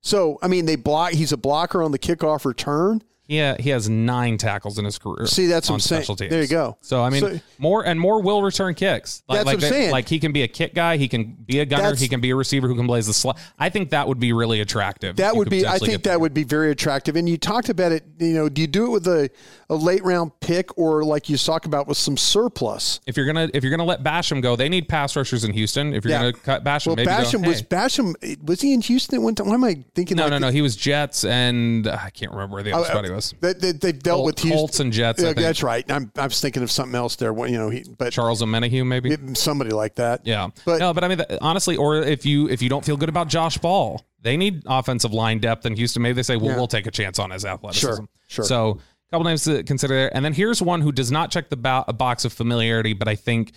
So, 0.00 0.38
I 0.42 0.48
mean, 0.48 0.64
they 0.64 0.76
block. 0.76 1.12
He's 1.12 1.32
a 1.32 1.36
blocker 1.36 1.82
on 1.82 1.90
the 1.92 1.98
kickoff 1.98 2.44
return. 2.44 3.02
Yeah, 3.30 3.56
he 3.60 3.70
has 3.70 3.88
nine 3.88 4.36
tackles 4.38 4.76
in 4.78 4.84
his 4.84 4.98
career. 4.98 5.26
See, 5.26 5.46
that's 5.46 5.68
what 5.70 5.74
I'm 5.76 5.80
saying. 5.80 6.16
There 6.28 6.42
you 6.42 6.48
go. 6.48 6.76
So 6.80 7.00
I 7.02 7.10
mean, 7.10 7.20
So- 7.20 7.40
more 7.58 7.86
and 7.86 7.98
more 8.00 8.20
will 8.20 8.42
return 8.42 8.74
kicks. 8.74 9.22
Like, 9.28 9.38
That's 9.38 9.46
like 9.46 9.54
what 9.54 9.54
I'm 9.54 9.60
that- 9.60 9.68
saying. 9.76 9.90
Like 9.92 10.08
he 10.08 10.18
can 10.18 10.32
be 10.32 10.42
a 10.42 10.48
kick 10.48 10.74
guy. 10.74 10.96
He 10.96 11.06
can 11.06 11.36
be 11.46 11.60
a 11.60 11.64
gunner. 11.64 11.84
That's- 11.84 12.00
He 12.00 12.08
can 12.08 12.20
be 12.20 12.30
a 12.30 12.36
receiver 12.36 12.66
who 12.66 12.74
can 12.74 12.88
blaze 12.88 13.06
the 13.06 13.14
slot. 13.14 13.38
I 13.58 13.68
think 13.68 13.90
that 13.90 14.08
would 14.08 14.18
be 14.18 14.32
really 14.32 14.60
attractive. 14.60 15.16
That 15.16 15.36
would 15.36 15.48
be. 15.48 15.64
I 15.66 15.78
think 15.78 16.02
that 16.02 16.20
would 16.20 16.34
be 16.34 16.42
very 16.42 16.72
attractive. 16.72 17.14
And 17.14 17.28
you 17.28 17.36
talked 17.38 17.68
about 17.68 17.92
it. 17.92 18.02
You 18.18 18.34
know, 18.34 18.48
do 18.48 18.60
you 18.62 18.66
do 18.66 18.86
it 18.86 18.90
with 18.90 19.06
a, 19.06 19.30
a 19.68 19.74
late 19.76 20.02
round 20.04 20.32
pick 20.40 20.76
or 20.76 21.04
like 21.04 21.28
you 21.28 21.36
talk 21.38 21.66
about 21.66 21.86
with 21.86 21.98
some 21.98 22.16
surplus? 22.16 23.00
if 23.06 23.16
you're 23.16 23.26
gonna 23.26 23.48
if 23.54 23.62
you're 23.62 23.70
gonna 23.70 23.84
let 23.84 24.02
Basham 24.02 24.42
go, 24.42 24.56
they 24.56 24.68
need 24.68 24.88
pass 24.88 25.14
rushers 25.14 25.44
in 25.44 25.52
Houston. 25.52 25.94
If 25.94 26.04
you're 26.04 26.12
Yeah. 26.12 26.18
gonna 26.18 26.32
cut 26.32 26.64
Basham, 26.64 26.88
Well, 26.88 26.96
maybe 26.96 27.06
go, 27.06 27.12
Basham 27.12 27.46
was 27.46 27.60
hey. 27.60 27.66
Basham. 27.66 28.42
Was 28.46 28.60
he 28.60 28.72
in 28.72 28.80
Houston 28.80 29.16
at 29.16 29.22
one 29.22 29.34
time? 29.34 29.46
Why 29.48 29.54
am 29.54 29.64
I 29.64 29.84
thinking? 29.94 30.16
no, 30.16 30.24
like 30.24 30.30
no, 30.32 30.38
no. 30.38 30.50
He 30.50 30.62
was 30.62 30.74
Jets, 30.74 31.24
and 31.24 31.86
uh, 31.86 31.96
I 32.02 32.10
can't 32.10 32.32
remember 32.32 32.54
where 32.54 32.62
the 32.62 32.72
other 32.72 32.84
spot 32.86 33.04
he 33.04 33.10
They, 33.40 33.52
they, 33.52 33.72
they've 33.72 33.98
dealt 34.02 34.18
Col- 34.18 34.24
with 34.26 34.38
Houston. 34.40 34.58
Colts 34.58 34.80
and 34.80 34.92
Jets, 34.92 35.22
Yeah, 35.22 35.32
that's 35.32 35.62
right. 35.62 35.90
I'm, 35.90 36.10
I 36.16 36.24
was 36.24 36.40
thinking 36.40 36.62
of 36.62 36.70
something 36.70 36.94
else 36.94 37.16
there. 37.16 37.32
You 37.46 37.58
know, 37.58 37.70
he, 37.70 37.84
but 37.98 38.12
Charles 38.12 38.42
Omenihu, 38.42 38.86
maybe. 38.86 39.16
somebody 39.34 39.70
like 39.70 39.94
that. 39.96 40.26
Yeah, 40.26 40.48
But- 40.64 40.78
no, 40.80 40.92
but 40.94 41.04
I 41.04 41.08
mean, 41.08 41.20
honestly, 41.40 41.76
or 41.76 41.96
if 41.96 42.24
you 42.26 42.48
if 42.48 42.60
you 42.62 42.68
don't 42.68 42.84
feel 42.84 42.96
good 42.96 43.08
about 43.08 43.28
Josh 43.28 43.58
Ball, 43.58 44.04
they 44.22 44.36
need 44.36 44.62
offensive 44.66 45.12
line 45.12 45.38
depth 45.38 45.66
in 45.66 45.74
Houston. 45.76 46.02
Maybe 46.02 46.14
they 46.14 46.22
say, 46.22 46.36
well, 46.36 46.50
Yeah. 46.50 46.56
we'll 46.56 46.66
take 46.68 46.86
a 46.86 46.90
chance 46.90 47.18
on 47.18 47.30
his 47.30 47.44
athleticism. 47.44 47.86
Sure, 47.88 48.08
sure. 48.28 48.44
So, 48.44 48.70
a 48.72 49.10
couple 49.10 49.24
names 49.24 49.44
to 49.44 49.62
consider 49.64 49.94
there, 49.94 50.14
and 50.16 50.24
then 50.24 50.32
here's 50.32 50.62
one 50.62 50.80
who 50.80 50.92
does 50.92 51.10
not 51.10 51.30
check 51.30 51.48
the 51.48 51.56
bo- 51.56 51.84
box 51.84 52.24
of 52.24 52.32
familiarity, 52.32 52.92
but 52.92 53.08
I 53.08 53.14
think 53.16 53.52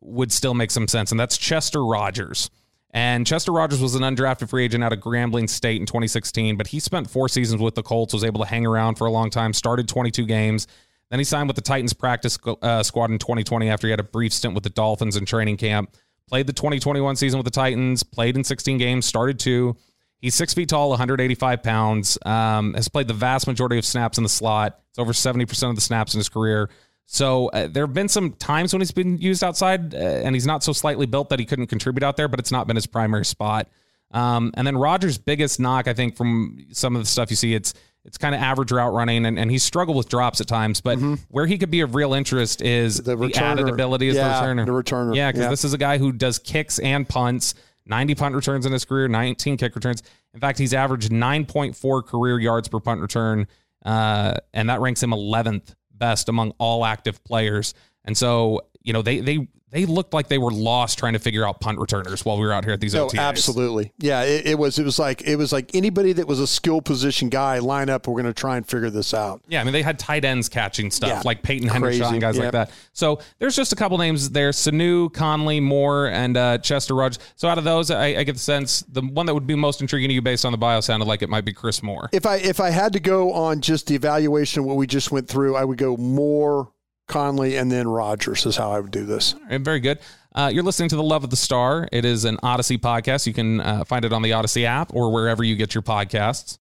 would 0.00 0.30
still 0.32 0.54
make 0.54 0.70
some 0.70 0.86
sense, 0.86 1.10
and 1.10 1.18
that's 1.18 1.36
Chester 1.38 1.84
Rogers. 1.84 2.50
And 2.90 3.26
Chester 3.26 3.52
Rogers 3.52 3.82
was 3.82 3.94
an 3.94 4.02
undrafted 4.02 4.48
free 4.48 4.64
agent 4.64 4.82
out 4.82 4.92
of 4.92 5.00
Grambling 5.00 5.48
State 5.48 5.80
in 5.80 5.86
2016, 5.86 6.56
but 6.56 6.68
he 6.68 6.80
spent 6.80 7.10
four 7.10 7.28
seasons 7.28 7.60
with 7.60 7.74
the 7.74 7.82
Colts, 7.82 8.14
was 8.14 8.24
able 8.24 8.40
to 8.40 8.46
hang 8.46 8.64
around 8.64 8.96
for 8.96 9.06
a 9.06 9.10
long 9.10 9.28
time, 9.28 9.52
started 9.52 9.88
22 9.88 10.24
games. 10.24 10.66
Then 11.10 11.20
he 11.20 11.24
signed 11.24 11.48
with 11.48 11.56
the 11.56 11.62
Titans 11.62 11.92
practice 11.92 12.38
uh, 12.62 12.82
squad 12.82 13.10
in 13.10 13.18
2020 13.18 13.68
after 13.68 13.86
he 13.86 13.90
had 13.90 14.00
a 14.00 14.04
brief 14.04 14.32
stint 14.32 14.54
with 14.54 14.64
the 14.64 14.70
Dolphins 14.70 15.16
in 15.16 15.26
training 15.26 15.58
camp. 15.58 15.94
Played 16.28 16.46
the 16.46 16.52
2021 16.52 17.16
season 17.16 17.38
with 17.38 17.46
the 17.46 17.50
Titans, 17.50 18.02
played 18.02 18.36
in 18.36 18.44
16 18.44 18.78
games, 18.78 19.06
started 19.06 19.38
two. 19.38 19.76
He's 20.20 20.34
six 20.34 20.52
feet 20.52 20.68
tall, 20.68 20.90
185 20.90 21.62
pounds. 21.62 22.18
Um, 22.26 22.74
has 22.74 22.88
played 22.88 23.08
the 23.08 23.14
vast 23.14 23.46
majority 23.46 23.78
of 23.78 23.84
snaps 23.84 24.18
in 24.18 24.24
the 24.24 24.28
slot. 24.28 24.80
It's 24.90 24.98
over 24.98 25.12
70 25.12 25.46
percent 25.46 25.70
of 25.70 25.76
the 25.76 25.80
snaps 25.80 26.14
in 26.14 26.18
his 26.18 26.28
career. 26.28 26.70
So 27.10 27.48
uh, 27.48 27.68
there 27.68 27.86
have 27.86 27.94
been 27.94 28.08
some 28.08 28.32
times 28.32 28.74
when 28.74 28.82
he's 28.82 28.90
been 28.90 29.16
used 29.16 29.42
outside, 29.42 29.94
uh, 29.94 29.98
and 29.98 30.36
he's 30.36 30.46
not 30.46 30.62
so 30.62 30.74
slightly 30.74 31.06
built 31.06 31.30
that 31.30 31.38
he 31.38 31.46
couldn't 31.46 31.68
contribute 31.68 32.02
out 32.02 32.18
there, 32.18 32.28
but 32.28 32.38
it's 32.38 32.52
not 32.52 32.66
been 32.66 32.76
his 32.76 32.86
primary 32.86 33.24
spot. 33.24 33.66
Um, 34.10 34.52
and 34.54 34.66
then 34.66 34.76
Rogers' 34.76 35.16
biggest 35.16 35.58
knock, 35.58 35.88
I 35.88 35.94
think, 35.94 36.16
from 36.18 36.66
some 36.70 36.94
of 36.94 37.00
the 37.00 37.06
stuff 37.06 37.30
you 37.30 37.36
see, 37.36 37.54
it's 37.54 37.72
it's 38.04 38.18
kind 38.18 38.34
of 38.34 38.42
average 38.42 38.72
route 38.72 38.92
running, 38.92 39.24
and, 39.24 39.38
and 39.38 39.50
he's 39.50 39.62
struggled 39.62 39.96
with 39.96 40.10
drops 40.10 40.42
at 40.42 40.48
times. 40.48 40.82
But 40.82 40.98
mm-hmm. 40.98 41.14
where 41.30 41.46
he 41.46 41.56
could 41.56 41.70
be 41.70 41.80
of 41.80 41.94
real 41.94 42.12
interest 42.12 42.60
is 42.60 42.98
the, 42.98 43.16
the 43.16 43.34
added 43.36 43.70
ability 43.70 44.10
as 44.10 44.16
yeah, 44.16 44.40
the 44.40 44.46
returner. 44.46 44.66
The 44.66 44.72
returner. 44.72 45.16
Yeah, 45.16 45.30
because 45.30 45.44
yeah. 45.44 45.50
this 45.50 45.64
is 45.64 45.72
a 45.72 45.78
guy 45.78 45.96
who 45.96 46.12
does 46.12 46.38
kicks 46.38 46.78
and 46.78 47.08
punts, 47.08 47.54
90 47.86 48.14
punt 48.16 48.34
returns 48.34 48.66
in 48.66 48.72
his 48.72 48.84
career, 48.84 49.08
19 49.08 49.56
kick 49.56 49.74
returns. 49.74 50.02
In 50.34 50.40
fact, 50.40 50.58
he's 50.58 50.74
averaged 50.74 51.10
9.4 51.10 52.04
career 52.04 52.38
yards 52.38 52.68
per 52.68 52.80
punt 52.80 53.00
return, 53.00 53.46
uh, 53.82 54.34
and 54.52 54.68
that 54.68 54.80
ranks 54.80 55.02
him 55.02 55.10
11th 55.10 55.74
best 55.98 56.28
among 56.28 56.52
all 56.58 56.84
active 56.84 57.22
players. 57.24 57.74
And 58.04 58.16
so, 58.16 58.62
you 58.82 58.92
know, 58.92 59.02
they 59.02 59.20
they 59.20 59.48
they 59.70 59.84
looked 59.84 60.14
like 60.14 60.28
they 60.28 60.38
were 60.38 60.50
lost 60.50 60.98
trying 60.98 61.12
to 61.12 61.18
figure 61.18 61.46
out 61.46 61.60
punt 61.60 61.78
returners 61.78 62.24
while 62.24 62.38
we 62.38 62.46
were 62.46 62.52
out 62.52 62.64
here 62.64 62.72
at 62.72 62.80
these 62.80 62.94
no, 62.94 63.06
OTAs. 63.06 63.18
Absolutely, 63.18 63.92
yeah. 63.98 64.22
It, 64.22 64.46
it, 64.46 64.58
was 64.58 64.78
it 64.78 64.84
was 64.84 64.98
like 64.98 65.22
it 65.22 65.36
was 65.36 65.52
like 65.52 65.74
anybody 65.74 66.12
that 66.14 66.26
was 66.26 66.40
a 66.40 66.46
skill 66.46 66.80
position 66.80 67.28
guy 67.28 67.58
line 67.58 67.90
up. 67.90 68.06
We're 68.06 68.14
going 68.14 68.24
to 68.24 68.32
try 68.32 68.56
and 68.56 68.66
figure 68.66 68.88
this 68.90 69.12
out. 69.12 69.42
Yeah, 69.46 69.60
I 69.60 69.64
mean 69.64 69.72
they 69.72 69.82
had 69.82 69.98
tight 69.98 70.24
ends 70.24 70.48
catching 70.48 70.90
stuff 70.90 71.10
yeah. 71.10 71.22
like 71.24 71.42
Peyton 71.42 71.68
Hendershot 71.68 72.12
and 72.12 72.20
guys 72.20 72.36
yep. 72.36 72.44
like 72.44 72.52
that. 72.52 72.70
So 72.92 73.20
there's 73.38 73.56
just 73.56 73.72
a 73.72 73.76
couple 73.76 73.98
names 73.98 74.30
there: 74.30 74.50
Sanu, 74.50 75.12
Conley, 75.12 75.60
Moore, 75.60 76.06
and 76.06 76.36
uh, 76.36 76.58
Chester 76.58 76.94
Rogers. 76.94 77.18
So 77.36 77.48
out 77.48 77.58
of 77.58 77.64
those, 77.64 77.90
I, 77.90 78.06
I, 78.06 78.24
get 78.24 78.32
the 78.32 78.38
sense 78.38 78.80
the 78.88 79.02
one 79.02 79.26
that 79.26 79.34
would 79.34 79.46
be 79.46 79.54
most 79.54 79.80
intriguing 79.80 80.08
to 80.08 80.14
you 80.14 80.22
based 80.22 80.44
on 80.44 80.52
the 80.52 80.58
bio 80.58 80.80
sounded 80.80 81.06
like 81.06 81.22
it 81.22 81.28
might 81.28 81.44
be 81.44 81.52
Chris 81.52 81.82
Moore. 81.82 82.08
If 82.12 82.24
I 82.24 82.36
if 82.36 82.60
I 82.60 82.70
had 82.70 82.94
to 82.94 83.00
go 83.00 83.32
on 83.32 83.60
just 83.60 83.86
the 83.86 83.94
evaluation 83.94 84.60
of 84.60 84.66
what 84.66 84.76
we 84.76 84.86
just 84.86 85.12
went 85.12 85.28
through, 85.28 85.56
I 85.56 85.64
would 85.64 85.78
go 85.78 85.96
Moore. 85.96 86.72
Conley 87.08 87.56
and 87.56 87.72
then 87.72 87.88
Rogers 87.88 88.46
is 88.46 88.56
how 88.56 88.70
I 88.70 88.80
would 88.80 88.92
do 88.92 89.04
this. 89.04 89.34
very 89.50 89.80
good. 89.80 89.98
Uh, 90.34 90.50
you're 90.52 90.62
listening 90.62 90.88
to 90.90 90.94
The 90.94 91.02
Love 91.02 91.24
of 91.24 91.30
the 91.30 91.36
Star. 91.36 91.88
It 91.90 92.04
is 92.04 92.24
an 92.24 92.38
Odyssey 92.42 92.78
podcast. 92.78 93.26
You 93.26 93.32
can 93.32 93.60
uh, 93.60 93.84
find 93.84 94.04
it 94.04 94.12
on 94.12 94.22
the 94.22 94.32
Odyssey 94.34 94.66
app 94.66 94.94
or 94.94 95.10
wherever 95.10 95.42
you 95.42 95.56
get 95.56 95.74
your 95.74 95.82
podcasts. 95.82 96.56